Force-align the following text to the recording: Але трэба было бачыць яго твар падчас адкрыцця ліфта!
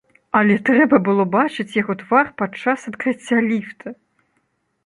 Але 0.37 0.53
трэба 0.69 0.99
было 1.09 1.25
бачыць 1.35 1.75
яго 1.81 1.97
твар 2.01 2.31
падчас 2.43 2.79
адкрыцця 2.93 3.37
ліфта! 3.53 3.87